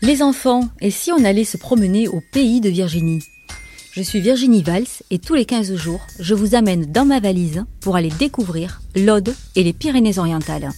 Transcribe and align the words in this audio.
Les 0.00 0.22
enfants, 0.22 0.68
et 0.80 0.92
si 0.92 1.10
on 1.10 1.24
allait 1.24 1.42
se 1.42 1.56
promener 1.56 2.06
au 2.06 2.22
pays 2.32 2.60
de 2.60 2.68
Virginie? 2.68 3.24
Je 3.90 4.00
suis 4.00 4.20
Virginie 4.20 4.62
Valls 4.62 4.86
et 5.10 5.18
tous 5.18 5.34
les 5.34 5.44
15 5.44 5.74
jours, 5.74 6.06
je 6.20 6.34
vous 6.34 6.54
amène 6.54 6.92
dans 6.92 7.04
ma 7.04 7.18
valise 7.18 7.64
pour 7.80 7.96
aller 7.96 8.12
découvrir 8.16 8.80
l'Aude 8.94 9.34
et 9.56 9.64
les 9.64 9.72
Pyrénées-Orientales. 9.72 10.70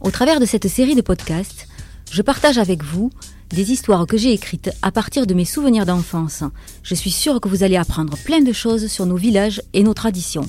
Au 0.00 0.12
travers 0.12 0.38
de 0.38 0.46
cette 0.46 0.68
série 0.68 0.94
de 0.94 1.00
podcasts, 1.00 1.66
je 2.12 2.22
partage 2.22 2.58
avec 2.58 2.84
vous 2.84 3.10
des 3.50 3.72
histoires 3.72 4.06
que 4.06 4.16
j'ai 4.16 4.32
écrites 4.32 4.70
à 4.80 4.92
partir 4.92 5.26
de 5.26 5.34
mes 5.34 5.44
souvenirs 5.44 5.84
d'enfance. 5.84 6.44
Je 6.84 6.94
suis 6.94 7.10
sûre 7.10 7.40
que 7.40 7.48
vous 7.48 7.64
allez 7.64 7.76
apprendre 7.76 8.16
plein 8.18 8.42
de 8.42 8.52
choses 8.52 8.86
sur 8.86 9.06
nos 9.06 9.16
villages 9.16 9.60
et 9.72 9.82
nos 9.82 9.94
traditions. 9.94 10.46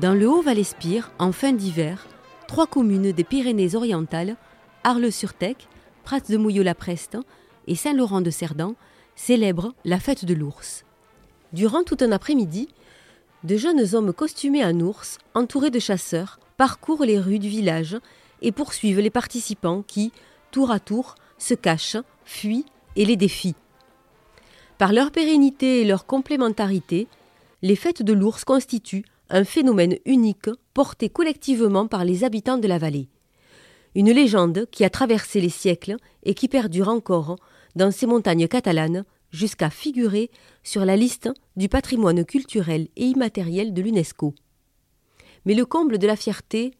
Dans 0.00 0.14
le 0.14 0.28
Haut-Val-Espire, 0.28 1.10
en 1.18 1.32
fin 1.32 1.52
d'hiver, 1.52 2.06
trois 2.46 2.68
communes 2.68 3.10
des 3.10 3.24
Pyrénées-Orientales, 3.24 4.36
Arles-sur-Tech, 4.84 5.56
Prats 6.04 6.20
de 6.20 6.36
Mouillot-la-Preste 6.36 7.18
et 7.66 7.74
Saint-Laurent-de-Cerdan, 7.74 8.76
célèbrent 9.16 9.74
la 9.84 9.98
fête 9.98 10.24
de 10.24 10.34
l'ours. 10.34 10.84
Durant 11.52 11.82
tout 11.82 11.96
un 11.98 12.12
après-midi, 12.12 12.68
de 13.42 13.56
jeunes 13.56 13.92
hommes 13.96 14.12
costumés 14.12 14.64
en 14.64 14.78
ours, 14.78 15.18
entourés 15.34 15.70
de 15.70 15.80
chasseurs, 15.80 16.38
parcourent 16.56 17.04
les 17.04 17.18
rues 17.18 17.40
du 17.40 17.48
village 17.48 17.96
et 18.40 18.52
poursuivent 18.52 19.00
les 19.00 19.10
participants 19.10 19.82
qui, 19.82 20.12
tour 20.52 20.70
à 20.70 20.78
tour, 20.78 21.16
se 21.38 21.54
cachent, 21.54 21.96
fuient 22.24 22.66
et 22.94 23.04
les 23.04 23.16
défient. 23.16 23.56
Par 24.78 24.92
leur 24.92 25.10
pérennité 25.10 25.80
et 25.80 25.84
leur 25.84 26.06
complémentarité, 26.06 27.08
les 27.62 27.74
fêtes 27.74 28.04
de 28.04 28.12
l'ours 28.12 28.44
constituent 28.44 29.04
un 29.30 29.44
phénomène 29.44 29.96
unique 30.04 30.50
porté 30.74 31.08
collectivement 31.08 31.86
par 31.86 32.04
les 32.04 32.24
habitants 32.24 32.58
de 32.58 32.68
la 32.68 32.78
vallée. 32.78 33.08
Une 33.94 34.10
légende 34.10 34.66
qui 34.70 34.84
a 34.84 34.90
traversé 34.90 35.40
les 35.40 35.48
siècles 35.48 35.96
et 36.22 36.34
qui 36.34 36.48
perdure 36.48 36.88
encore 36.88 37.36
dans 37.76 37.90
ces 37.90 38.06
montagnes 38.06 38.48
catalanes 38.48 39.04
jusqu'à 39.30 39.70
figurer 39.70 40.30
sur 40.62 40.84
la 40.84 40.96
liste 40.96 41.28
du 41.56 41.68
patrimoine 41.68 42.24
culturel 42.24 42.88
et 42.96 43.06
immatériel 43.06 43.74
de 43.74 43.82
l'UNESCO. 43.82 44.34
Mais 45.44 45.54
le 45.54 45.64
comble 45.64 45.98
de 45.98 46.06
la 46.06 46.16
fierté, 46.16 46.72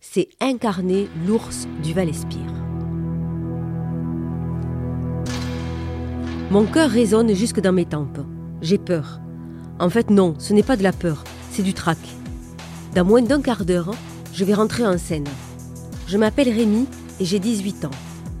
c'est 0.00 0.28
incarner 0.40 1.08
l'ours 1.26 1.66
du 1.82 1.92
Val-Espire. 1.92 2.52
Mon 6.50 6.64
cœur 6.64 6.90
résonne 6.90 7.34
jusque 7.34 7.60
dans 7.60 7.72
mes 7.72 7.86
tempes. 7.86 8.20
J'ai 8.62 8.78
peur. 8.78 9.20
En 9.78 9.90
fait, 9.90 10.10
non, 10.10 10.34
ce 10.38 10.52
n'est 10.52 10.62
pas 10.62 10.76
de 10.76 10.82
la 10.82 10.92
peur, 10.92 11.24
c'est 11.56 11.62
du 11.62 11.72
trac. 11.72 11.96
Dans 12.94 13.06
moins 13.06 13.22
d'un 13.22 13.40
quart 13.40 13.64
d'heure, 13.64 13.94
je 14.34 14.44
vais 14.44 14.52
rentrer 14.52 14.86
en 14.86 14.98
scène. 14.98 15.24
Je 16.06 16.18
m'appelle 16.18 16.50
Rémi 16.50 16.86
et 17.18 17.24
j'ai 17.24 17.38
18 17.38 17.86
ans. 17.86 17.90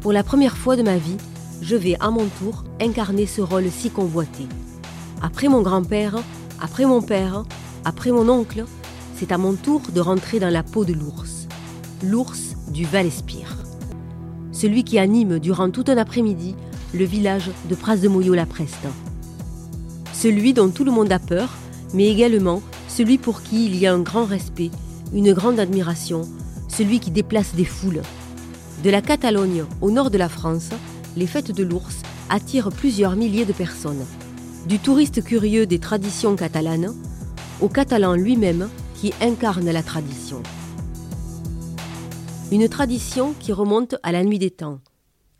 Pour 0.02 0.12
la 0.12 0.22
première 0.22 0.58
fois 0.58 0.76
de 0.76 0.82
ma 0.82 0.98
vie, 0.98 1.16
je 1.62 1.76
vais 1.76 1.96
à 1.98 2.10
mon 2.10 2.26
tour 2.26 2.64
incarner 2.78 3.24
ce 3.24 3.40
rôle 3.40 3.70
si 3.70 3.88
convoité. 3.88 4.46
Après 5.22 5.48
mon 5.48 5.62
grand-père, 5.62 6.18
après 6.60 6.84
mon 6.84 7.00
père, 7.00 7.44
après 7.86 8.10
mon 8.10 8.28
oncle, 8.28 8.66
c'est 9.14 9.32
à 9.32 9.38
mon 9.38 9.54
tour 9.54 9.80
de 9.94 10.00
rentrer 10.02 10.38
dans 10.38 10.52
la 10.52 10.62
peau 10.62 10.84
de 10.84 10.92
l'ours. 10.92 11.48
L'ours 12.02 12.54
du 12.68 12.84
Val-Espire. 12.84 13.56
Celui 14.52 14.84
qui 14.84 14.98
anime 14.98 15.38
durant 15.38 15.70
tout 15.70 15.84
un 15.88 15.96
après-midi 15.96 16.54
le 16.92 17.06
village 17.06 17.50
de 17.70 17.74
Pras 17.74 17.96
de 17.96 18.08
Moyo 18.08 18.34
la 18.34 18.44
Preste. 18.44 18.86
Celui 20.12 20.52
dont 20.52 20.68
tout 20.68 20.84
le 20.84 20.92
monde 20.92 21.12
a 21.12 21.18
peur, 21.18 21.54
mais 21.94 22.08
également 22.08 22.60
celui 22.96 23.18
pour 23.18 23.42
qui 23.42 23.66
il 23.66 23.76
y 23.76 23.86
a 23.86 23.92
un 23.92 24.00
grand 24.00 24.24
respect, 24.24 24.70
une 25.12 25.34
grande 25.34 25.60
admiration, 25.60 26.22
celui 26.66 26.98
qui 26.98 27.10
déplace 27.10 27.54
des 27.54 27.66
foules. 27.66 28.00
De 28.82 28.88
la 28.88 29.02
Catalogne 29.02 29.64
au 29.82 29.90
nord 29.90 30.10
de 30.10 30.16
la 30.16 30.30
France, 30.30 30.70
les 31.14 31.26
fêtes 31.26 31.52
de 31.52 31.62
l'ours 31.62 32.00
attirent 32.30 32.70
plusieurs 32.70 33.14
milliers 33.14 33.44
de 33.44 33.52
personnes. 33.52 34.06
Du 34.66 34.78
touriste 34.78 35.22
curieux 35.22 35.66
des 35.66 35.78
traditions 35.78 36.36
catalanes 36.36 36.94
au 37.60 37.68
catalan 37.68 38.14
lui-même 38.14 38.70
qui 38.94 39.12
incarne 39.20 39.70
la 39.70 39.82
tradition. 39.82 40.42
Une 42.50 42.66
tradition 42.66 43.34
qui 43.38 43.52
remonte 43.52 43.96
à 44.04 44.12
la 44.12 44.24
nuit 44.24 44.38
des 44.38 44.50
temps. 44.50 44.80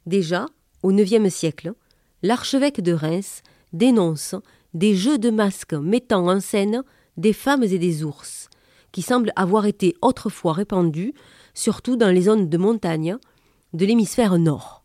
Déjà, 0.04 0.44
au 0.82 0.92
IXe 0.92 1.32
siècle, 1.32 1.72
l'archevêque 2.22 2.82
de 2.82 2.92
Reims 2.92 3.42
dénonce 3.72 4.34
des 4.74 4.94
jeux 4.94 5.16
de 5.16 5.30
masques 5.30 5.72
mettant 5.72 6.28
en 6.28 6.40
scène 6.40 6.82
des 7.16 7.32
femmes 7.32 7.62
et 7.62 7.78
des 7.78 8.04
ours, 8.04 8.48
qui 8.92 9.02
semblent 9.02 9.32
avoir 9.36 9.66
été 9.66 9.94
autrefois 10.02 10.52
répandus, 10.52 11.14
surtout 11.54 11.96
dans 11.96 12.10
les 12.10 12.22
zones 12.22 12.48
de 12.48 12.58
montagne 12.58 13.16
de 13.72 13.86
l'hémisphère 13.86 14.38
nord. 14.38 14.84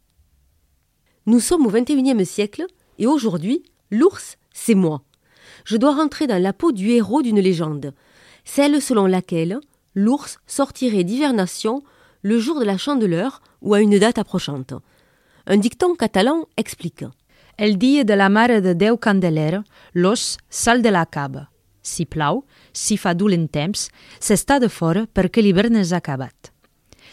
Nous 1.25 1.39
sommes 1.39 1.65
au 1.65 1.71
XXIe 1.71 2.25
siècle 2.25 2.65
et 2.97 3.07
aujourd'hui, 3.07 3.63
l'ours, 3.89 4.37
c'est 4.53 4.75
moi. 4.75 5.03
Je 5.65 5.77
dois 5.77 5.95
rentrer 5.95 6.27
dans 6.27 6.41
la 6.41 6.53
peau 6.53 6.71
du 6.71 6.89
héros 6.89 7.21
d'une 7.21 7.39
légende, 7.39 7.93
celle 8.43 8.81
selon 8.81 9.05
laquelle 9.05 9.59
l'ours 9.93 10.39
sortirait 10.47 11.03
d'hivernation 11.03 11.83
le 12.21 12.39
jour 12.39 12.59
de 12.59 12.65
la 12.65 12.77
chandeleur 12.77 13.41
ou 13.61 13.73
à 13.73 13.81
une 13.81 13.99
date 13.99 14.17
approchante. 14.17 14.73
Un 15.47 15.57
dicton 15.57 15.95
catalan 15.95 16.45
explique. 16.57 17.05
El 17.57 17.77
dia 17.77 18.03
de 18.03 18.13
la 18.13 18.29
mare 18.29 18.61
de 18.61 18.73
Déu 18.73 18.97
Candelera, 18.97 19.63
l'os 19.93 20.37
sal 20.49 20.81
de 20.81 20.89
la 20.89 21.05
caba. 21.05 21.50
Si 21.81 22.05
plau, 22.05 22.43
si 22.73 22.97
fa 22.97 23.13
dolent 23.13 23.49
temps, 23.49 23.89
s'està 24.19 24.59
de 24.61 24.69
fora 24.69 25.07
perquè 25.07 25.41
l'hivern 25.41 25.75
és 25.81 25.93
acabat. 25.93 26.51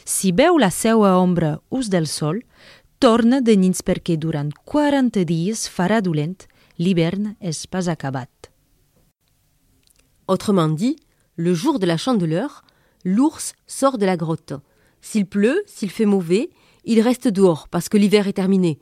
Si 0.05 0.33
veu 0.33 0.59
la 0.59 0.71
seua 0.71 1.17
ombra 1.21 1.59
us 1.71 1.89
del 1.89 2.07
sol, 2.07 2.41
torna 2.99 3.41
de 3.41 3.57
nins 3.57 3.83
perquè 3.83 4.17
durant 4.17 4.51
40 4.65 5.25
dies 5.29 5.67
farà 5.69 6.01
dolent, 6.01 6.47
l'hivern 6.79 7.35
és 7.41 7.67
pas 7.67 7.89
acabat. 7.89 8.51
Autrement 10.29 10.69
dit, 10.69 10.97
le 11.37 11.55
jour 11.55 11.79
de 11.79 11.87
la 11.87 11.97
chandeleur, 11.97 12.65
l'ours 13.05 13.55
sort 13.67 13.99
de 13.99 14.07
la 14.07 14.17
grotte. 14.17 14.55
S'il 15.01 15.27
pleut, 15.27 15.63
s'il 15.67 15.91
fait 15.91 16.05
mauvais, 16.05 16.51
il 16.85 17.01
reste 17.01 17.29
dehors 17.29 17.69
parce 17.69 17.89
que 17.89 17.97
l'hiver 17.97 18.29
est 18.29 18.35
terminé. 18.35 18.79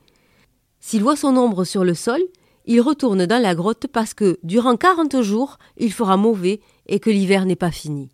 S'il 0.81 1.03
voit 1.03 1.17
son 1.17 1.37
ombre 1.37 1.65
sur 1.65 1.85
le 1.85 1.95
sol, 1.95 2.23
il 2.67 2.81
retourne 2.81 3.27
dans 3.27 3.41
la 3.41 3.55
grotte 3.55 3.87
parce 3.87 4.15
que, 4.15 4.39
durant 4.43 4.77
quarante 4.77 5.23
jours, 5.23 5.59
il 5.77 5.93
fera 5.93 6.17
mauvais 6.17 6.61
et 6.87 6.99
que 6.99 7.11
l'hiver 7.11 7.47
n'est 7.47 7.57
pas 7.57 7.71
fini. 7.71 8.09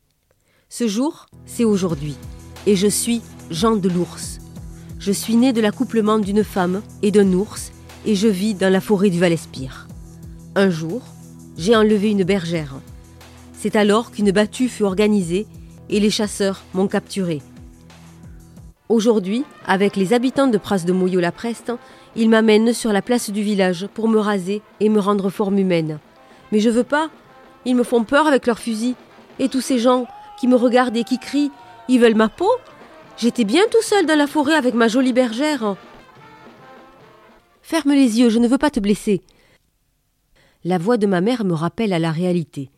Ce 0.68 0.86
jour, 0.86 1.26
c'est 1.46 1.64
aujourd'hui, 1.64 2.16
et 2.66 2.76
je 2.76 2.86
suis 2.86 3.22
Jean 3.50 3.76
de 3.76 3.88
l'ours. 3.88 4.38
Je 4.98 5.12
suis 5.12 5.36
né 5.36 5.52
de 5.52 5.60
l'accouplement 5.60 6.18
d'une 6.18 6.44
femme 6.44 6.82
et 7.02 7.10
d'un 7.10 7.32
ours, 7.32 7.72
et 8.06 8.14
je 8.14 8.28
vis 8.28 8.54
dans 8.54 8.72
la 8.72 8.80
forêt 8.80 9.10
du 9.10 9.18
Val-Espire. 9.18 9.88
Un 10.54 10.70
jour, 10.70 11.02
j'ai 11.56 11.76
enlevé 11.76 12.10
une 12.10 12.24
bergère. 12.24 12.74
C'est 13.52 13.76
alors 13.76 14.10
qu'une 14.10 14.32
battue 14.32 14.68
fut 14.68 14.82
organisée 14.82 15.46
et 15.88 16.00
les 16.00 16.10
chasseurs 16.10 16.62
m'ont 16.74 16.88
capturé. 16.88 17.42
Aujourd'hui, 18.92 19.46
avec 19.66 19.96
les 19.96 20.12
habitants 20.12 20.48
de 20.48 20.58
Pras 20.58 20.80
de 20.80 20.92
Moyo-la-Preste, 20.92 21.72
ils 22.14 22.28
m'amènent 22.28 22.74
sur 22.74 22.92
la 22.92 23.00
place 23.00 23.30
du 23.30 23.40
village 23.40 23.86
pour 23.94 24.06
me 24.06 24.18
raser 24.18 24.60
et 24.80 24.90
me 24.90 25.00
rendre 25.00 25.30
forme 25.30 25.56
humaine. 25.56 25.98
Mais 26.52 26.60
je 26.60 26.68
veux 26.68 26.84
pas. 26.84 27.08
Ils 27.64 27.74
me 27.74 27.84
font 27.84 28.04
peur 28.04 28.26
avec 28.26 28.46
leurs 28.46 28.58
fusils. 28.58 28.94
Et 29.38 29.48
tous 29.48 29.62
ces 29.62 29.78
gens 29.78 30.06
qui 30.38 30.46
me 30.46 30.56
regardent 30.56 30.98
et 30.98 31.04
qui 31.04 31.18
crient 31.18 31.50
Ils 31.88 32.00
veulent 32.00 32.16
ma 32.16 32.28
peau 32.28 32.50
J'étais 33.16 33.44
bien 33.44 33.62
tout 33.70 33.80
seul 33.80 34.04
dans 34.04 34.18
la 34.18 34.26
forêt 34.26 34.56
avec 34.56 34.74
ma 34.74 34.88
jolie 34.88 35.14
bergère. 35.14 35.74
Ferme 37.62 37.92
les 37.92 38.20
yeux, 38.20 38.28
je 38.28 38.40
ne 38.40 38.46
veux 38.46 38.58
pas 38.58 38.68
te 38.68 38.78
blesser. 38.78 39.22
La 40.64 40.76
voix 40.76 40.98
de 40.98 41.06
ma 41.06 41.22
mère 41.22 41.46
me 41.46 41.54
rappelle 41.54 41.94
à 41.94 41.98
la 41.98 42.10
réalité. 42.10 42.68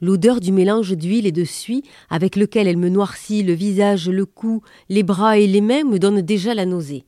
L'odeur 0.00 0.40
du 0.40 0.50
mélange 0.50 0.92
d'huile 0.92 1.26
et 1.26 1.32
de 1.32 1.44
suie 1.44 1.82
avec 2.08 2.36
lequel 2.36 2.66
elle 2.66 2.78
me 2.78 2.88
noircit 2.88 3.42
le 3.42 3.52
visage, 3.52 4.08
le 4.08 4.24
cou, 4.24 4.62
les 4.88 5.02
bras 5.02 5.38
et 5.38 5.46
les 5.46 5.60
mains 5.60 5.84
me 5.84 5.98
donne 5.98 6.22
déjà 6.22 6.54
la 6.54 6.64
nausée. 6.64 7.04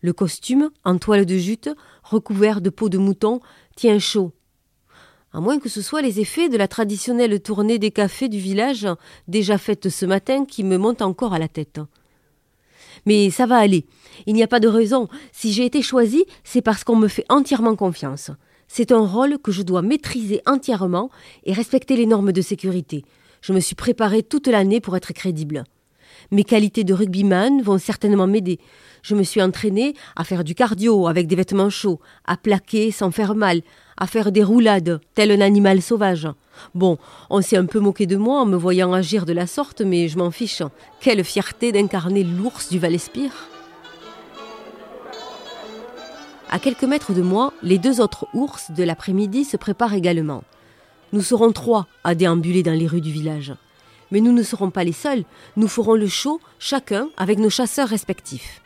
Le 0.00 0.12
costume, 0.12 0.70
en 0.84 0.98
toile 0.98 1.26
de 1.26 1.36
jute, 1.36 1.70
recouvert 2.02 2.60
de 2.60 2.70
peau 2.70 2.88
de 2.88 2.98
mouton, 2.98 3.40
tient 3.76 3.98
chaud. 3.98 4.32
À 5.32 5.40
moins 5.40 5.58
que 5.58 5.68
ce 5.68 5.82
soit 5.82 6.02
les 6.02 6.20
effets 6.20 6.48
de 6.48 6.56
la 6.56 6.68
traditionnelle 6.68 7.40
tournée 7.40 7.78
des 7.78 7.90
cafés 7.90 8.28
du 8.28 8.38
village, 8.38 8.88
déjà 9.28 9.58
faite 9.58 9.88
ce 9.88 10.06
matin, 10.06 10.44
qui 10.44 10.64
me 10.64 10.78
monte 10.78 11.02
encore 11.02 11.34
à 11.34 11.38
la 11.38 11.48
tête. 11.48 11.80
Mais 13.06 13.30
ça 13.30 13.46
va 13.46 13.58
aller. 13.58 13.86
Il 14.26 14.34
n'y 14.34 14.42
a 14.42 14.48
pas 14.48 14.60
de 14.60 14.68
raison. 14.68 15.08
Si 15.32 15.52
j'ai 15.52 15.64
été 15.64 15.82
choisie, 15.82 16.24
c'est 16.44 16.62
parce 16.62 16.82
qu'on 16.82 16.96
me 16.96 17.08
fait 17.08 17.26
entièrement 17.28 17.76
confiance. 17.76 18.30
C'est 18.68 18.92
un 18.92 19.04
rôle 19.04 19.38
que 19.38 19.50
je 19.50 19.62
dois 19.62 19.82
maîtriser 19.82 20.42
entièrement 20.46 21.10
et 21.44 21.52
respecter 21.52 21.96
les 21.96 22.06
normes 22.06 22.32
de 22.32 22.42
sécurité. 22.42 23.04
Je 23.40 23.52
me 23.52 23.60
suis 23.60 23.74
préparée 23.74 24.22
toute 24.22 24.46
l'année 24.46 24.80
pour 24.80 24.96
être 24.96 25.12
crédible. 25.12 25.64
Mes 26.30 26.44
qualités 26.44 26.84
de 26.84 26.92
rugbyman 26.92 27.62
vont 27.62 27.78
certainement 27.78 28.26
m'aider. 28.26 28.58
Je 29.02 29.14
me 29.14 29.22
suis 29.22 29.40
entraîné 29.40 29.94
à 30.16 30.24
faire 30.24 30.44
du 30.44 30.54
cardio 30.54 31.06
avec 31.06 31.26
des 31.26 31.36
vêtements 31.36 31.70
chauds, 31.70 32.00
à 32.26 32.36
plaquer 32.36 32.90
sans 32.90 33.10
faire 33.10 33.34
mal, 33.34 33.62
à 33.96 34.06
faire 34.06 34.32
des 34.32 34.42
roulades, 34.42 35.00
tel 35.14 35.30
un 35.30 35.40
animal 35.40 35.80
sauvage. 35.80 36.28
Bon, 36.74 36.98
on 37.30 37.40
s'est 37.40 37.56
un 37.56 37.66
peu 37.66 37.80
moqué 37.80 38.06
de 38.06 38.16
moi 38.16 38.40
en 38.40 38.46
me 38.46 38.56
voyant 38.56 38.92
agir 38.92 39.24
de 39.24 39.32
la 39.32 39.46
sorte, 39.46 39.80
mais 39.80 40.08
je 40.08 40.18
m'en 40.18 40.30
fiche. 40.30 40.62
Quelle 41.00 41.24
fierté 41.24 41.72
d'incarner 41.72 42.24
l'ours 42.24 42.68
du 42.68 42.78
Val-Espire. 42.78 43.32
À 46.50 46.58
quelques 46.58 46.84
mètres 46.84 47.12
de 47.12 47.20
moi, 47.20 47.52
les 47.62 47.76
deux 47.76 48.00
autres 48.00 48.26
ours 48.32 48.70
de 48.70 48.82
l'après-midi 48.82 49.44
se 49.44 49.58
préparent 49.58 49.92
également. 49.92 50.42
Nous 51.12 51.20
serons 51.20 51.52
trois 51.52 51.86
à 52.04 52.14
déambuler 52.14 52.62
dans 52.62 52.72
les 52.72 52.86
rues 52.86 53.02
du 53.02 53.12
village. 53.12 53.54
Mais 54.10 54.20
nous 54.20 54.32
ne 54.32 54.42
serons 54.42 54.70
pas 54.70 54.84
les 54.84 54.92
seuls, 54.92 55.24
nous 55.56 55.68
ferons 55.68 55.94
le 55.94 56.06
show, 56.06 56.40
chacun 56.58 57.10
avec 57.18 57.38
nos 57.38 57.50
chasseurs 57.50 57.88
respectifs. 57.88 58.62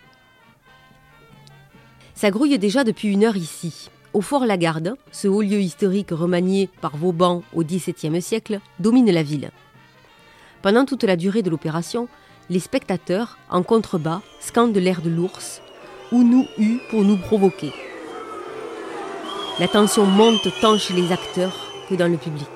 Ça 2.14 2.30
grouille 2.30 2.56
déjà 2.58 2.84
depuis 2.84 3.08
une 3.08 3.24
heure 3.24 3.36
ici. 3.36 3.90
Au 4.12 4.20
fort 4.20 4.46
Lagarde, 4.46 4.94
ce 5.10 5.26
haut 5.26 5.42
lieu 5.42 5.60
historique 5.60 6.10
remanié 6.10 6.68
par 6.80 6.96
Vauban 6.96 7.42
au 7.52 7.64
XVIIe 7.64 8.22
siècle, 8.22 8.60
domine 8.78 9.10
la 9.10 9.24
ville. 9.24 9.50
Pendant 10.60 10.84
toute 10.84 11.02
la 11.02 11.16
durée 11.16 11.42
de 11.42 11.50
l'opération, 11.50 12.06
les 12.48 12.60
spectateurs, 12.60 13.38
en 13.50 13.64
contrebas, 13.64 14.20
scandent 14.38 14.76
l'air 14.76 15.02
de 15.02 15.10
l'ours, 15.10 15.61
ou 16.12 16.22
nous 16.22 16.46
eut 16.58 16.78
pour 16.90 17.02
nous 17.02 17.16
provoquer. 17.16 17.72
La 19.58 19.66
tension 19.66 20.04
monte 20.04 20.48
tant 20.60 20.78
chez 20.78 20.94
les 20.94 21.10
acteurs 21.10 21.72
que 21.88 21.94
dans 21.94 22.08
le 22.08 22.18
public. 22.18 22.48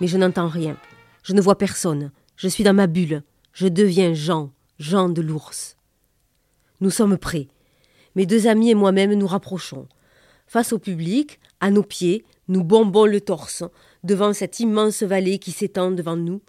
Mais 0.00 0.06
je 0.06 0.16
n'entends 0.16 0.48
rien. 0.48 0.76
Je 1.22 1.32
ne 1.32 1.40
vois 1.40 1.58
personne. 1.58 2.12
Je 2.36 2.48
suis 2.48 2.64
dans 2.64 2.74
ma 2.74 2.86
bulle. 2.86 3.22
Je 3.52 3.66
deviens 3.66 4.14
Jean, 4.14 4.52
Jean 4.78 5.08
de 5.08 5.22
l'ours. 5.22 5.76
Nous 6.80 6.90
sommes 6.90 7.18
prêts. 7.18 7.48
Mes 8.14 8.26
deux 8.26 8.46
amis 8.46 8.70
et 8.70 8.74
moi-même 8.74 9.14
nous 9.14 9.26
rapprochons. 9.26 9.88
Face 10.46 10.72
au 10.72 10.78
public, 10.78 11.40
à 11.60 11.70
nos 11.70 11.82
pieds, 11.82 12.24
nous 12.48 12.62
bombons 12.62 13.06
le 13.06 13.20
torse, 13.20 13.64
devant 14.04 14.32
cette 14.32 14.60
immense 14.60 15.02
vallée 15.02 15.38
qui 15.38 15.50
s'étend 15.50 15.90
devant 15.90 16.16
nous. 16.16 16.40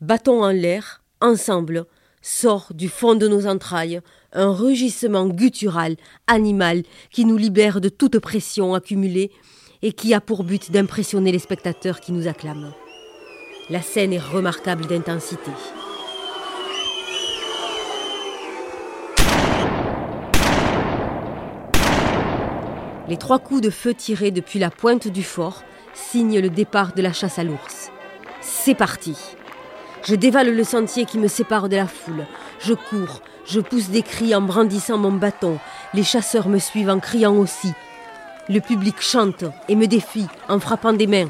Battons 0.00 0.44
en 0.44 0.50
l'air, 0.50 1.02
ensemble, 1.20 1.86
sort 2.20 2.68
du 2.74 2.88
fond 2.88 3.14
de 3.14 3.28
nos 3.28 3.46
entrailles 3.46 4.00
un 4.32 4.52
rugissement 4.52 5.26
guttural, 5.26 5.96
animal, 6.26 6.82
qui 7.10 7.24
nous 7.24 7.36
libère 7.36 7.80
de 7.80 7.88
toute 7.88 8.18
pression 8.18 8.74
accumulée 8.74 9.30
et 9.82 9.92
qui 9.92 10.12
a 10.14 10.20
pour 10.20 10.44
but 10.44 10.70
d'impressionner 10.70 11.32
les 11.32 11.38
spectateurs 11.38 12.00
qui 12.00 12.12
nous 12.12 12.28
acclament. 12.28 12.72
La 13.70 13.82
scène 13.82 14.12
est 14.12 14.18
remarquable 14.18 14.86
d'intensité. 14.86 15.50
Les 23.08 23.16
trois 23.16 23.38
coups 23.38 23.62
de 23.62 23.70
feu 23.70 23.94
tirés 23.94 24.30
depuis 24.30 24.58
la 24.58 24.70
pointe 24.70 25.08
du 25.08 25.22
fort 25.22 25.62
signent 25.94 26.40
le 26.40 26.50
départ 26.50 26.92
de 26.92 27.00
la 27.00 27.12
chasse 27.12 27.38
à 27.38 27.44
l'ours. 27.44 27.90
C'est 28.42 28.74
parti. 28.74 29.16
Je 30.04 30.14
dévale 30.14 30.54
le 30.54 30.64
sentier 30.64 31.04
qui 31.04 31.18
me 31.18 31.28
sépare 31.28 31.68
de 31.68 31.76
la 31.76 31.86
foule. 31.86 32.24
Je 32.60 32.72
cours, 32.72 33.20
je 33.46 33.60
pousse 33.60 33.88
des 33.88 34.02
cris 34.02 34.34
en 34.34 34.40
brandissant 34.40 34.98
mon 34.98 35.12
bâton. 35.12 35.58
Les 35.94 36.04
chasseurs 36.04 36.48
me 36.48 36.58
suivent 36.58 36.90
en 36.90 37.00
criant 37.00 37.34
aussi. 37.34 37.72
Le 38.48 38.60
public 38.60 39.00
chante 39.00 39.44
et 39.68 39.76
me 39.76 39.86
défie 39.86 40.26
en 40.48 40.60
frappant 40.60 40.92
des 40.92 41.06
mains. 41.06 41.28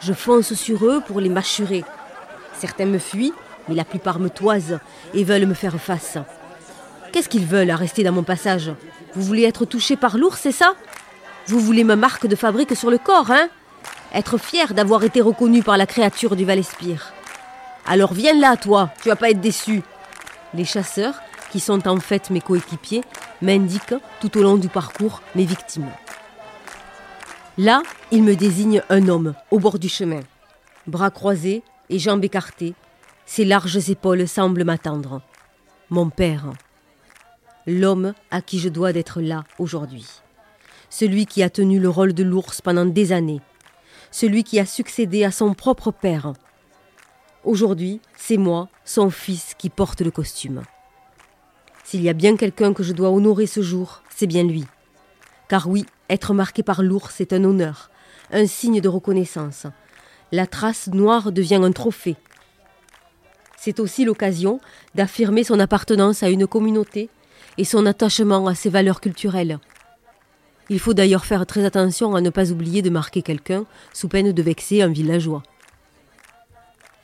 Je 0.00 0.12
fonce 0.12 0.54
sur 0.54 0.84
eux 0.86 1.02
pour 1.06 1.20
les 1.20 1.28
mâchurer. 1.28 1.84
Certains 2.58 2.86
me 2.86 2.98
fuient, 2.98 3.34
mais 3.68 3.74
la 3.74 3.84
plupart 3.84 4.18
me 4.18 4.30
toisent 4.30 4.80
et 5.14 5.22
veulent 5.22 5.46
me 5.46 5.54
faire 5.54 5.80
face. 5.80 6.18
Qu'est-ce 7.12 7.28
qu'ils 7.28 7.46
veulent 7.46 7.70
à 7.70 7.76
rester 7.76 8.02
dans 8.02 8.12
mon 8.12 8.22
passage? 8.22 8.72
Vous 9.14 9.22
voulez 9.22 9.44
être 9.44 9.64
touché 9.64 9.96
par 9.96 10.16
l'ours, 10.18 10.40
c'est 10.40 10.52
ça? 10.52 10.74
Vous 11.46 11.60
voulez 11.60 11.84
ma 11.84 11.96
marque 11.96 12.26
de 12.26 12.36
fabrique 12.36 12.76
sur 12.76 12.90
le 12.90 12.98
corps, 12.98 13.30
hein? 13.30 13.48
Être 14.14 14.38
fier 14.38 14.74
d'avoir 14.74 15.04
été 15.04 15.20
reconnu 15.20 15.62
par 15.62 15.76
la 15.76 15.86
créature 15.86 16.34
du 16.34 16.44
Val-Espire. 16.44 17.12
Alors 17.86 18.12
viens 18.12 18.38
là, 18.38 18.56
toi, 18.56 18.92
tu 19.02 19.08
vas 19.08 19.16
pas 19.16 19.30
être 19.30 19.40
déçu. 19.40 19.82
Les 20.54 20.64
chasseurs, 20.64 21.20
qui 21.50 21.60
sont 21.60 21.88
en 21.88 21.98
fait 21.98 22.30
mes 22.30 22.40
coéquipiers, 22.40 23.02
m'indiquent 23.42 23.94
tout 24.20 24.38
au 24.38 24.42
long 24.42 24.56
du 24.56 24.68
parcours 24.68 25.22
mes 25.34 25.44
victimes. 25.44 25.90
Là, 27.58 27.82
ils 28.10 28.22
me 28.22 28.36
désignent 28.36 28.82
un 28.88 29.08
homme 29.08 29.34
au 29.50 29.58
bord 29.58 29.78
du 29.78 29.88
chemin. 29.88 30.20
Bras 30.86 31.10
croisés 31.10 31.62
et 31.88 31.98
jambes 31.98 32.24
écartées, 32.24 32.74
ses 33.26 33.44
larges 33.44 33.90
épaules 33.90 34.26
semblent 34.28 34.64
m'attendre. 34.64 35.22
Mon 35.90 36.10
père. 36.10 36.52
L'homme 37.66 38.14
à 38.30 38.40
qui 38.40 38.58
je 38.58 38.68
dois 38.68 38.92
d'être 38.92 39.20
là 39.20 39.44
aujourd'hui 39.58 40.06
celui 40.90 41.24
qui 41.24 41.42
a 41.42 41.48
tenu 41.48 41.78
le 41.80 41.88
rôle 41.88 42.12
de 42.12 42.24
l'ours 42.24 42.60
pendant 42.60 42.84
des 42.84 43.12
années, 43.12 43.40
celui 44.10 44.44
qui 44.44 44.58
a 44.58 44.66
succédé 44.66 45.24
à 45.24 45.30
son 45.30 45.54
propre 45.54 45.92
père. 45.92 46.32
Aujourd'hui, 47.44 48.00
c'est 48.16 48.36
moi, 48.36 48.68
son 48.84 49.08
fils, 49.08 49.54
qui 49.56 49.70
porte 49.70 50.02
le 50.02 50.10
costume. 50.10 50.62
S'il 51.84 52.02
y 52.02 52.08
a 52.10 52.12
bien 52.12 52.36
quelqu'un 52.36 52.74
que 52.74 52.82
je 52.82 52.92
dois 52.92 53.10
honorer 53.10 53.46
ce 53.46 53.62
jour, 53.62 54.02
c'est 54.14 54.26
bien 54.26 54.44
lui. 54.44 54.66
Car 55.48 55.68
oui, 55.68 55.86
être 56.10 56.34
marqué 56.34 56.62
par 56.62 56.82
l'ours 56.82 57.20
est 57.20 57.32
un 57.32 57.42
honneur, 57.44 57.90
un 58.30 58.46
signe 58.46 58.80
de 58.80 58.88
reconnaissance. 58.88 59.66
La 60.32 60.46
trace 60.46 60.88
noire 60.88 61.32
devient 61.32 61.60
un 61.62 61.72
trophée. 61.72 62.16
C'est 63.56 63.80
aussi 63.80 64.04
l'occasion 64.04 64.60
d'affirmer 64.94 65.42
son 65.42 65.58
appartenance 65.60 66.22
à 66.22 66.28
une 66.28 66.46
communauté 66.46 67.08
et 67.58 67.64
son 67.64 67.86
attachement 67.86 68.46
à 68.46 68.54
ses 68.54 68.70
valeurs 68.70 69.00
culturelles. 69.00 69.58
Il 70.68 70.78
faut 70.78 70.94
d'ailleurs 70.94 71.24
faire 71.24 71.46
très 71.46 71.64
attention 71.64 72.14
à 72.14 72.20
ne 72.20 72.30
pas 72.30 72.52
oublier 72.52 72.82
de 72.82 72.90
marquer 72.90 73.22
quelqu'un 73.22 73.64
sous 73.92 74.08
peine 74.08 74.32
de 74.32 74.42
vexer 74.42 74.82
un 74.82 74.88
villageois. 74.88 75.42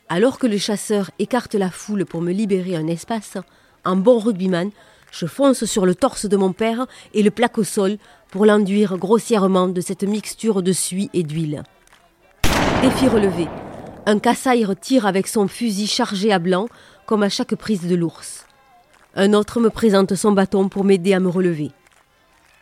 Alors 0.08 0.38
que 0.38 0.46
le 0.46 0.56
chasseur 0.56 1.10
écarte 1.18 1.54
la 1.54 1.70
foule 1.70 2.04
pour 2.04 2.22
me 2.22 2.30
libérer 2.30 2.76
un 2.76 2.86
espace, 2.86 3.38
en 3.84 3.96
bon 3.96 4.20
rugbyman, 4.20 4.70
je 5.10 5.26
fonce 5.26 5.64
sur 5.64 5.84
le 5.84 5.96
torse 5.96 6.26
de 6.26 6.36
mon 6.36 6.52
père 6.52 6.86
et 7.12 7.24
le 7.24 7.32
plaque 7.32 7.58
au 7.58 7.64
sol 7.64 7.96
pour 8.30 8.46
l'enduire 8.46 8.98
grossièrement 8.98 9.66
de 9.66 9.80
cette 9.80 10.04
mixture 10.04 10.62
de 10.62 10.72
suie 10.72 11.10
et 11.12 11.24
d'huile. 11.24 11.64
Défi 12.82 13.08
relevé. 13.08 13.48
Un 14.06 14.20
cassaire 14.20 14.74
tire 14.80 15.06
avec 15.06 15.26
son 15.26 15.48
fusil 15.48 15.88
chargé 15.88 16.32
à 16.32 16.38
blanc, 16.38 16.68
comme 17.06 17.24
à 17.24 17.28
chaque 17.28 17.56
prise 17.56 17.88
de 17.88 17.96
l'ours. 17.96 18.46
Un 19.16 19.32
autre 19.32 19.58
me 19.58 19.70
présente 19.70 20.14
son 20.14 20.30
bâton 20.30 20.68
pour 20.68 20.84
m'aider 20.84 21.14
à 21.14 21.20
me 21.20 21.28
relever. 21.28 21.72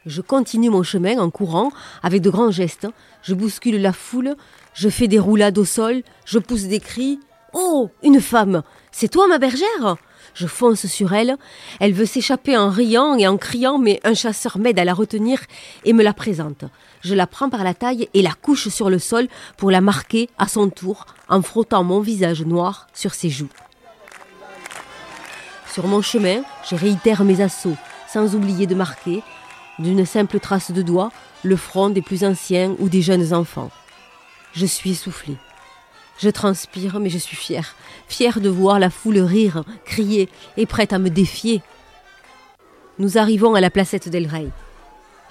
Je 0.06 0.22
continue 0.22 0.70
mon 0.70 0.82
chemin 0.82 1.18
en 1.18 1.28
courant 1.28 1.72
avec 2.02 2.22
de 2.22 2.30
grands 2.30 2.50
gestes. 2.50 2.86
Je 3.22 3.34
bouscule 3.34 3.82
la 3.82 3.92
foule, 3.92 4.34
je 4.72 4.88
fais 4.88 5.08
des 5.08 5.18
roulades 5.18 5.58
au 5.58 5.64
sol, 5.66 6.02
je 6.24 6.38
pousse 6.38 6.64
des 6.64 6.80
cris. 6.80 7.20
Oh, 7.54 7.88
une 8.02 8.20
femme 8.20 8.62
C'est 8.90 9.08
toi 9.08 9.28
ma 9.28 9.38
bergère? 9.38 9.96
Je 10.34 10.48
fonce 10.48 10.86
sur 10.86 11.14
elle. 11.14 11.36
Elle 11.78 11.92
veut 11.92 12.06
s'échapper 12.06 12.56
en 12.56 12.68
riant 12.68 13.14
et 13.14 13.28
en 13.28 13.36
criant, 13.36 13.78
mais 13.78 14.00
un 14.02 14.14
chasseur 14.14 14.58
m'aide 14.58 14.80
à 14.80 14.84
la 14.84 14.92
retenir 14.92 15.38
et 15.84 15.92
me 15.92 16.02
la 16.02 16.12
présente. 16.12 16.64
Je 17.02 17.14
la 17.14 17.28
prends 17.28 17.50
par 17.50 17.62
la 17.62 17.74
taille 17.74 18.08
et 18.12 18.22
la 18.22 18.32
couche 18.32 18.68
sur 18.68 18.90
le 18.90 18.98
sol 18.98 19.28
pour 19.56 19.70
la 19.70 19.80
marquer 19.80 20.28
à 20.36 20.48
son 20.48 20.68
tour 20.68 21.06
en 21.28 21.40
frottant 21.42 21.84
mon 21.84 22.00
visage 22.00 22.42
noir 22.42 22.88
sur 22.92 23.14
ses 23.14 23.30
joues. 23.30 23.48
Sur 25.72 25.86
mon 25.86 26.02
chemin, 26.02 26.42
je 26.68 26.74
réitère 26.74 27.22
mes 27.22 27.40
assauts, 27.40 27.76
sans 28.08 28.34
oublier 28.34 28.66
de 28.66 28.74
marquer, 28.74 29.22
d'une 29.78 30.04
simple 30.04 30.40
trace 30.40 30.72
de 30.72 30.82
doigt, 30.82 31.12
le 31.44 31.56
front 31.56 31.90
des 31.90 32.02
plus 32.02 32.24
anciens 32.24 32.74
ou 32.80 32.88
des 32.88 33.02
jeunes 33.02 33.32
enfants. 33.32 33.70
Je 34.52 34.66
suis 34.66 34.90
essoufflée. 34.92 35.36
Je 36.18 36.30
transpire, 36.30 37.00
mais 37.00 37.10
je 37.10 37.18
suis 37.18 37.36
fière, 37.36 37.74
fière 38.08 38.40
de 38.40 38.48
voir 38.48 38.78
la 38.78 38.90
foule 38.90 39.18
rire, 39.18 39.64
crier 39.84 40.28
et 40.56 40.66
prête 40.66 40.92
à 40.92 40.98
me 40.98 41.10
défier. 41.10 41.62
Nous 42.98 43.18
arrivons 43.18 43.54
à 43.54 43.60
la 43.60 43.70
placette 43.70 44.08
d'El 44.08 44.26
Rey. 44.26 44.48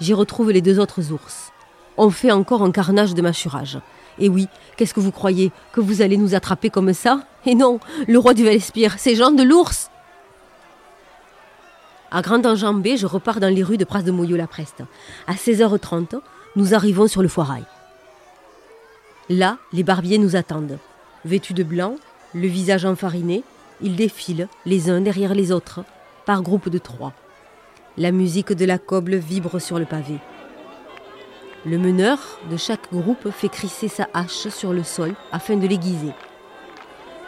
J'y 0.00 0.12
retrouve 0.12 0.50
les 0.50 0.60
deux 0.60 0.78
autres 0.78 1.12
ours. 1.12 1.52
On 1.96 2.10
fait 2.10 2.32
encore 2.32 2.62
un 2.62 2.72
carnage 2.72 3.14
de 3.14 3.22
mâchurage. 3.22 3.78
Et 4.18 4.28
oui, 4.28 4.48
qu'est-ce 4.76 4.94
que 4.94 5.00
vous 5.00 5.12
croyez 5.12 5.52
Que 5.72 5.80
vous 5.80 6.02
allez 6.02 6.16
nous 6.16 6.34
attraper 6.34 6.68
comme 6.70 6.92
ça? 6.92 7.20
Et 7.46 7.54
non, 7.54 7.80
le 8.06 8.18
roi 8.18 8.34
du 8.34 8.44
Valespire, 8.44 8.96
c'est 8.98 9.14
Jean 9.14 9.30
de 9.30 9.42
l'ours 9.42 9.90
à 12.14 12.22
grande 12.22 12.46
enjambée, 12.46 12.96
je 12.96 13.06
repars 13.06 13.40
dans 13.40 13.52
les 13.52 13.64
rues 13.64 13.76
de 13.76 13.84
Pras 13.84 14.02
de 14.02 14.12
Moyo-la-Preste. 14.12 14.84
À 15.26 15.34
16h30, 15.34 16.20
nous 16.54 16.72
arrivons 16.72 17.08
sur 17.08 17.22
le 17.22 17.28
foirail. 17.28 17.64
Là, 19.30 19.56
les 19.72 19.82
barbiers 19.82 20.18
nous 20.18 20.36
attendent. 20.36 20.78
Vêtus 21.24 21.54
de 21.54 21.62
blanc, 21.62 21.96
le 22.34 22.46
visage 22.46 22.84
enfariné, 22.84 23.42
ils 23.80 23.96
défilent 23.96 24.48
les 24.66 24.90
uns 24.90 25.00
derrière 25.00 25.34
les 25.34 25.50
autres, 25.50 25.80
par 26.26 26.42
groupe 26.42 26.68
de 26.68 26.78
trois. 26.78 27.12
La 27.96 28.12
musique 28.12 28.52
de 28.52 28.66
la 28.66 28.78
coble 28.78 29.16
vibre 29.16 29.60
sur 29.60 29.78
le 29.78 29.86
pavé. 29.86 30.18
Le 31.64 31.78
meneur 31.78 32.18
de 32.50 32.58
chaque 32.58 32.92
groupe 32.92 33.30
fait 33.30 33.48
crisser 33.48 33.88
sa 33.88 34.08
hache 34.12 34.48
sur 34.48 34.74
le 34.74 34.82
sol 34.82 35.14
afin 35.32 35.56
de 35.56 35.66
l'aiguiser. 35.66 36.12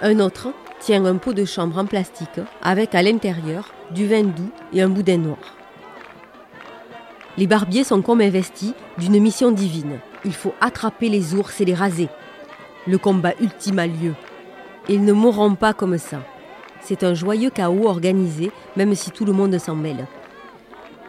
Un 0.03 0.21
autre 0.21 0.49
tient 0.81 1.07
un 1.07 1.17
pot 1.17 1.33
de 1.33 1.47
chambre 1.47 1.79
en 1.79 1.87
plastique 1.87 2.41
avec 2.62 2.95
à 2.95 3.03
l'intérieur 3.03 3.73
du 3.93 4.07
vin 4.07 4.25
doux 4.25 4.50
et 4.75 4.83
un 4.83 4.91
boudin 4.91 5.17
noir. 5.17 5.38
Les 7.38 7.47
barbiers 7.47 7.85
sont 7.85 8.03
comme 8.03 8.21
investis 8.21 8.75
d'une 8.99 9.19
mission 9.21 9.53
divine. 9.53 9.99
Il 10.26 10.35
faut 10.35 10.54
attraper 10.61 11.09
les 11.09 11.35
ours 11.35 11.61
et 11.61 11.64
les 11.64 11.75
raser. 11.75 12.09
Le 12.88 12.99
combat 12.99 13.33
ultime 13.40 13.78
a 13.78 13.87
lieu. 13.87 14.14
Ils 14.88 15.04
ne 15.04 15.12
mourront 15.12 15.54
pas 15.54 15.73
comme 15.73 15.99
ça. 15.99 16.18
C'est 16.83 17.04
un 17.04 17.14
joyeux 17.14 17.50
chaos 17.50 17.87
organisé, 17.87 18.50
même 18.76 18.95
si 18.97 19.12
tout 19.12 19.25
le 19.25 19.33
monde 19.33 19.56
s'en 19.59 19.76
mêle. 19.76 20.06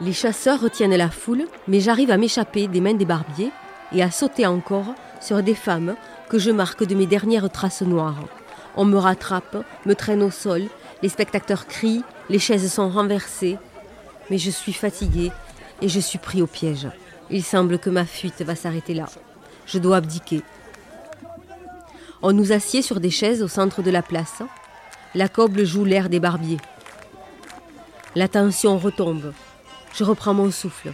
Les 0.01 0.13
chasseurs 0.13 0.61
retiennent 0.61 0.95
la 0.95 1.09
foule, 1.09 1.45
mais 1.67 1.79
j'arrive 1.79 2.11
à 2.11 2.17
m'échapper 2.17 2.67
des 2.67 2.79
mains 2.79 2.93
des 2.93 3.05
barbiers 3.05 3.51
et 3.91 4.03
à 4.03 4.11
sauter 4.11 4.45
encore 4.45 4.93
sur 5.19 5.41
des 5.41 5.55
femmes 5.55 5.95
que 6.29 6.37
je 6.37 6.51
marque 6.51 6.83
de 6.83 6.93
mes 6.93 7.07
dernières 7.07 7.49
traces 7.49 7.81
noires. 7.81 8.23
On 8.75 8.85
me 8.85 8.97
rattrape, 8.97 9.65
me 9.87 9.95
traîne 9.95 10.21
au 10.21 10.29
sol, 10.29 10.63
les 11.01 11.09
spectateurs 11.09 11.65
crient, 11.65 12.03
les 12.29 12.37
chaises 12.37 12.71
sont 12.71 12.89
renversées. 12.89 13.57
Mais 14.29 14.37
je 14.37 14.51
suis 14.51 14.73
fatiguée 14.73 15.31
et 15.81 15.89
je 15.89 15.99
suis 15.99 16.19
pris 16.19 16.43
au 16.43 16.47
piège. 16.47 16.87
Il 17.29 17.43
semble 17.43 17.77
que 17.77 17.89
ma 17.89 18.05
fuite 18.05 18.41
va 18.41 18.55
s'arrêter 18.55 18.93
là. 18.93 19.07
Je 19.65 19.79
dois 19.79 19.97
abdiquer. 19.97 20.41
On 22.21 22.31
nous 22.31 22.51
assied 22.51 22.81
sur 22.81 22.99
des 22.99 23.09
chaises 23.09 23.43
au 23.43 23.47
centre 23.47 23.81
de 23.81 23.91
la 23.91 24.01
place. 24.01 24.41
La 25.13 25.27
coble 25.27 25.65
joue 25.65 25.83
l'air 25.83 26.09
des 26.09 26.19
barbiers. 26.19 26.57
La 28.15 28.27
tension 28.27 28.77
retombe. 28.77 29.33
Je 29.93 30.03
reprends 30.03 30.33
mon 30.33 30.51
souffle. 30.51 30.93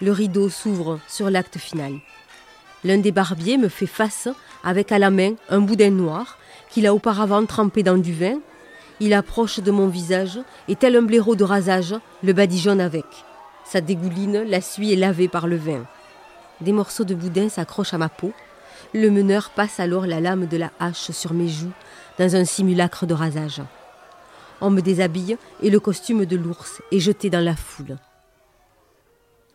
Le 0.00 0.12
rideau 0.12 0.48
s'ouvre 0.48 1.00
sur 1.08 1.28
l'acte 1.28 1.58
final. 1.58 1.94
L'un 2.84 2.98
des 2.98 3.12
barbiers 3.12 3.56
me 3.56 3.68
fait 3.68 3.86
face 3.86 4.28
avec 4.62 4.92
à 4.92 4.98
la 4.98 5.10
main 5.10 5.34
un 5.48 5.60
boudin 5.60 5.90
noir 5.90 6.38
qu'il 6.70 6.86
a 6.86 6.94
auparavant 6.94 7.44
trempé 7.46 7.82
dans 7.82 7.98
du 7.98 8.12
vin. 8.12 8.38
Il 9.00 9.12
approche 9.12 9.60
de 9.60 9.70
mon 9.70 9.88
visage 9.88 10.38
et 10.68 10.76
tel 10.76 10.96
un 10.96 11.02
blaireau 11.02 11.34
de 11.34 11.44
rasage, 11.44 11.94
le 12.22 12.32
badigeonne 12.32 12.80
avec. 12.80 13.06
Sa 13.64 13.80
dégouline, 13.80 14.44
la 14.46 14.60
suie 14.60 14.92
est 14.92 14.96
lavée 14.96 15.28
par 15.28 15.46
le 15.46 15.56
vin. 15.56 15.84
Des 16.60 16.72
morceaux 16.72 17.04
de 17.04 17.14
boudin 17.14 17.48
s'accrochent 17.48 17.94
à 17.94 17.98
ma 17.98 18.08
peau. 18.08 18.32
Le 18.92 19.10
meneur 19.10 19.50
passe 19.50 19.80
alors 19.80 20.06
la 20.06 20.20
lame 20.20 20.46
de 20.46 20.56
la 20.56 20.70
hache 20.78 21.10
sur 21.10 21.32
mes 21.32 21.48
joues 21.48 21.72
dans 22.18 22.36
un 22.36 22.44
simulacre 22.44 23.06
de 23.06 23.14
rasage. 23.14 23.62
On 24.60 24.70
me 24.70 24.80
déshabille 24.80 25.36
et 25.62 25.70
le 25.70 25.80
costume 25.80 26.26
de 26.26 26.36
l'ours 26.36 26.80
est 26.92 27.00
jeté 27.00 27.30
dans 27.30 27.44
la 27.44 27.56
foule. 27.56 27.96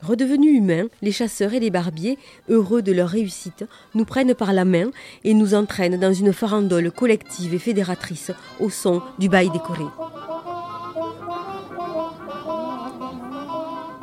Redevenus 0.01 0.57
humains, 0.57 0.87
les 1.01 1.11
chasseurs 1.11 1.53
et 1.53 1.59
les 1.59 1.71
barbiers, 1.71 2.17
heureux 2.47 2.81
de 2.81 2.93
leur 2.93 3.09
réussite, 3.09 3.65
nous 3.95 4.05
prennent 4.05 4.33
par 4.33 4.53
la 4.53 4.63
main 4.63 4.91
et 5.25 5.33
nous 5.33 5.53
entraînent 5.53 5.99
dans 5.99 6.13
une 6.13 6.31
farandole 6.31 6.89
collective 6.91 7.53
et 7.53 7.59
fédératrice 7.59 8.31
au 8.59 8.69
son 8.69 9.01
du 9.19 9.27
bail 9.27 9.49
décoré. 9.49 9.83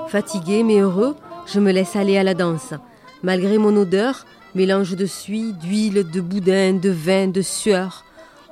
Fatigué 0.08 0.62
mais 0.62 0.80
heureux, 0.80 1.16
je 1.46 1.60
me 1.60 1.72
laisse 1.72 1.96
aller 1.96 2.16
à 2.16 2.22
la 2.22 2.34
danse. 2.34 2.74
Malgré 3.22 3.58
mon 3.58 3.76
odeur, 3.76 4.24
mélange 4.54 4.96
de 4.96 5.06
suie, 5.06 5.52
d'huile, 5.52 6.08
de 6.10 6.20
boudin, 6.20 6.74
de 6.74 6.90
vin, 6.90 7.28
de 7.28 7.42
sueur, 7.42 8.04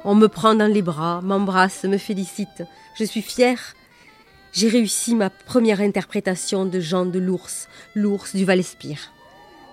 on 0.05 0.15
me 0.15 0.29
prend 0.29 0.55
dans 0.55 0.71
les 0.71 0.83
bras, 0.83 1.21
m'embrasse, 1.23 1.85
me 1.85 1.99
félicite. 1.99 2.63
Je 2.97 3.05
suis 3.05 3.23
fière 3.23 3.75
j'ai 4.55 4.69
réussi 4.69 5.17
ma 5.17 5.31
première 5.31 5.81
interprétation 5.81 6.65
de 6.65 6.79
Jean 6.79 7.07
de 7.07 7.19
l'ours, 7.19 7.69
l'ours 7.97 8.37
du 8.37 8.45
Val-Espire. 8.45 9.11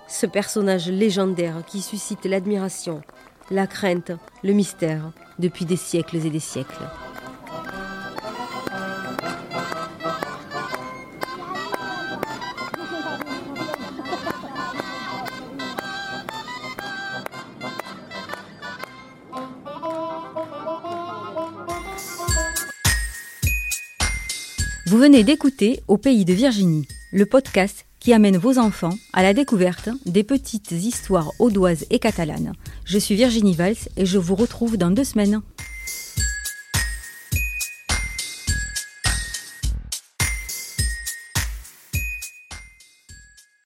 Ce 0.07 0.25
personnage 0.25 0.89
légendaire 0.89 1.61
qui 1.67 1.81
suscite 1.81 2.25
l'admiration, 2.25 3.03
la 3.51 3.67
crainte, 3.67 4.11
le 4.43 4.53
mystère 4.53 5.11
depuis 5.37 5.65
des 5.65 5.75
siècles 5.75 6.25
et 6.25 6.31
des 6.31 6.39
siècles. 6.39 6.89
Vous 24.91 24.97
venez 24.97 25.23
d'écouter 25.23 25.79
Au 25.87 25.95
pays 25.95 26.25
de 26.25 26.33
Virginie, 26.33 26.85
le 27.13 27.25
podcast 27.25 27.85
qui 28.01 28.11
amène 28.11 28.35
vos 28.35 28.57
enfants 28.57 28.97
à 29.13 29.23
la 29.23 29.33
découverte 29.33 29.87
des 30.05 30.25
petites 30.25 30.73
histoires 30.73 31.31
audoises 31.39 31.85
et 31.91 31.97
catalanes. 31.97 32.51
Je 32.83 32.97
suis 32.97 33.15
Virginie 33.15 33.55
Valls 33.55 33.87
et 33.95 34.05
je 34.05 34.17
vous 34.17 34.35
retrouve 34.35 34.75
dans 34.75 34.91
deux 34.91 35.05
semaines. 35.05 35.39